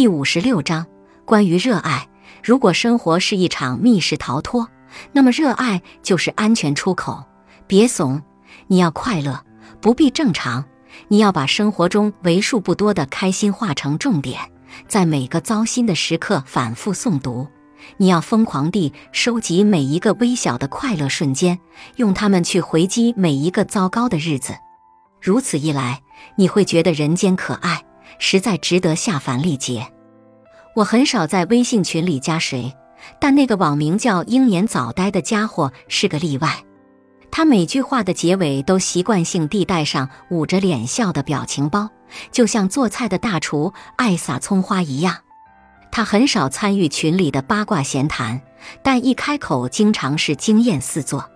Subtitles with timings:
[0.00, 0.86] 第五十六章
[1.26, 2.08] 关于热爱。
[2.42, 4.66] 如果生活是一场密室逃脱，
[5.12, 7.22] 那么热爱就是安全出口。
[7.66, 8.22] 别怂，
[8.66, 9.44] 你要快乐，
[9.78, 10.64] 不必正常。
[11.08, 14.40] 你要把生活中为数不多的开心化成重点，
[14.88, 17.46] 在每个糟心的时刻反复诵读。
[17.98, 21.58] 你要疯狂地收集每一个微小的快乐瞬间，
[21.96, 24.54] 用它们去回击每一个糟糕的日子。
[25.20, 26.00] 如此一来，
[26.36, 27.84] 你会觉得人间可爱，
[28.18, 29.86] 实在值得下凡历劫。
[30.74, 32.74] 我很少在微信群里加谁，
[33.18, 36.64] 但那个网名叫“英年早呆”的家伙是个例外。
[37.30, 41.88] 他每句话的结尾都习惯性地带上捂着脸笑的表情包，
[42.32, 45.16] 就像做菜的大厨爱撒葱花一样。
[45.92, 48.40] 他很少参与群里的八卦闲谈，
[48.82, 51.28] 但一开口经常是惊艳四座。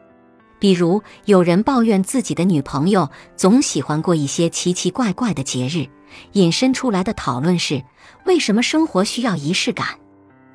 [0.64, 5.86] 比如，有人抱怨自己的女朋友总喜欢过一些奇奇怪怪的节日，
[6.32, 7.84] 引申出来的讨论是：
[8.24, 9.86] 为什么生活需要仪式感？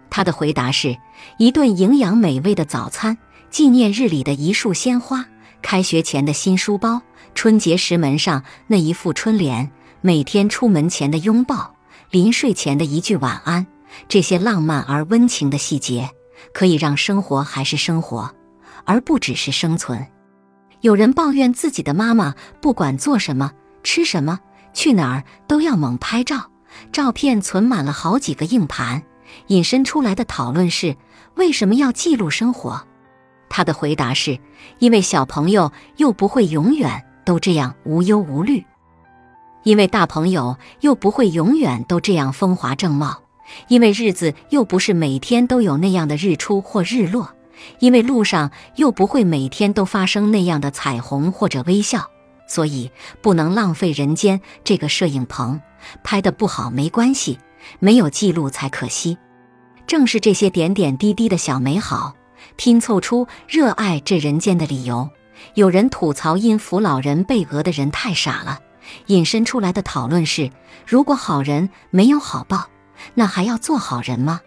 [0.10, 0.98] 他的回答是：
[1.38, 3.16] 一顿营养美味的早餐，
[3.52, 5.24] 纪念日里的一束鲜花，
[5.62, 7.00] 开学前的新书包，
[7.36, 9.70] 春节时门上那一副春联，
[10.02, 11.76] 每天出门前的拥抱，
[12.10, 13.68] 临睡前的一句晚安。
[14.08, 16.10] 这些浪漫而温情的细节，
[16.52, 18.34] 可以让生活还是生活，
[18.90, 20.08] 而不只是生存。
[20.82, 23.52] 有人抱怨自己的妈妈不管做什么、
[23.84, 24.40] 吃什么、
[24.74, 26.50] 去哪儿都要猛拍照，
[26.92, 29.04] 照片存满了好几个硬盘。
[29.48, 30.96] 引申出来的讨论是：
[31.36, 32.82] 为什么要记录生活？
[33.48, 34.40] 他的回答是：
[34.80, 38.66] 因为小朋友又不会永远都这样无忧无虑，
[39.62, 43.22] 因为大朋友又不会永远都这样风华正茂。
[43.68, 47.36] 因为日子又不是每天都有那样的日出或日落，
[47.80, 52.10] 因为路上又不会每天都发生那样的彩虹或者微笑，
[52.48, 55.62] 所以不能浪费人间这个摄影棚。
[56.04, 57.40] 拍的不好没关系，
[57.80, 59.18] 没有记录才可惜。
[59.88, 62.16] 正是这些点点滴滴的小美好，
[62.56, 65.10] 拼凑出热爱这人间的理由。
[65.56, 68.60] 有人吐槽因扶老人被讹的人太傻了，
[69.08, 70.52] 引申出来的讨论是：
[70.86, 72.68] 如果好人没有好报。
[73.14, 74.42] 那还要做好人吗？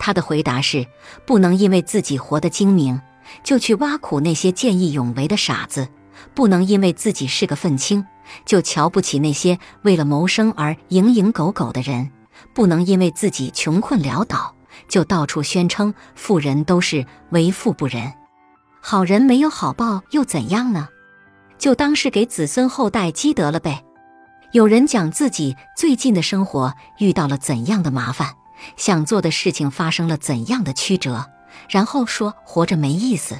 [0.00, 0.84] 他的回答是：
[1.24, 3.00] 不能因为自己活得精明，
[3.44, 5.84] 就去挖苦那些见义勇为的傻子；
[6.34, 8.04] 不能因为自己是个愤青，
[8.44, 12.08] 就瞧不起那些为了谋生而蝇营狗苟的人；
[12.54, 14.54] 不能因为自己穷困潦倒，
[14.88, 18.12] 就到处宣称富人都是为富不仁。
[18.80, 20.88] 好人没有好报又怎样呢？
[21.58, 23.84] 就当是给子孙后代积德了呗。
[24.52, 28.34] 有人讲自己最近的生活遇到了怎样的麻烦，
[28.76, 31.26] 想做的事情发生了怎样的曲折，
[31.68, 33.38] 然后说活着没意思。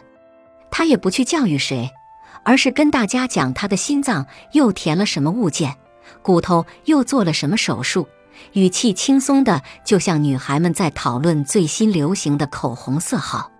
[0.71, 1.91] 他也不去教育谁，
[2.45, 5.77] 而是跟大家讲他的心脏又填了什么物件，
[6.23, 8.09] 骨头又做了什么手术，
[8.53, 13.51] 语气轻松的，就像女孩们在讨论最新流行的口红色号。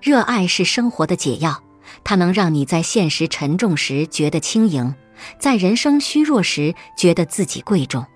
[0.00, 1.62] 热爱是生活的解药，
[2.04, 4.94] 它能让你在现实沉重时觉得轻盈。
[5.40, 8.06] 在人生虚弱时，觉得自己贵重，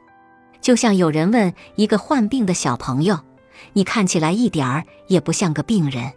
[0.62, 3.20] 就像有人问一个患病的小朋友
[3.74, 6.12] ：“你看起来一点儿也不像个病人。”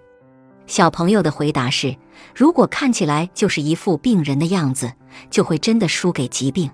[0.67, 1.97] 小朋友的回答是
[2.33, 4.94] ：“如果看起来就是一副病人的样子，
[5.29, 6.69] 就会真的输给疾病。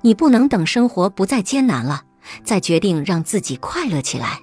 [0.00, 2.02] 你不能等生活不再艰难了，
[2.42, 4.40] 再决定让自己快乐起来。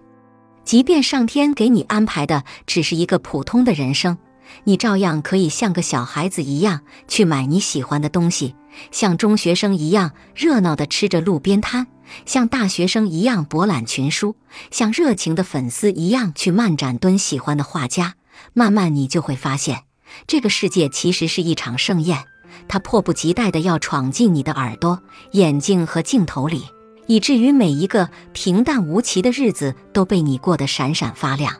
[0.63, 4.18] 即便上天给你安排的只是一个普通的人生。”
[4.66, 8.56] 你照样可以像个小孩子一样去买你喜欢的东西，
[8.92, 11.88] 像中学生一样热闹地吃着路边摊，
[12.25, 14.36] 像大学生一样博览群书，
[14.72, 18.16] 像热情的粉丝一样去漫展蹲喜欢的画家。
[18.53, 19.84] 慢慢，你就会发现，
[20.28, 22.25] 这个世界其实是一场盛宴，
[22.68, 26.66] 它迫不及待地要闯进你的耳朵、眼睛和镜头里，
[27.08, 31.56] 以至于每一个平淡无奇的日子都被你过得闪闪发亮。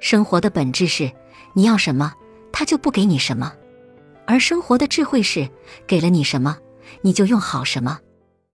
[0.00, 1.12] 生活的本质是。
[1.52, 2.14] 你要什么，
[2.52, 3.50] 他就不给你什么；
[4.24, 5.50] 而生活的智慧是，
[5.84, 6.56] 给了你什么，
[7.02, 7.98] 你就用好什么。